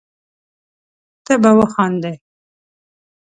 [1.25, 2.13] ته به وخاندي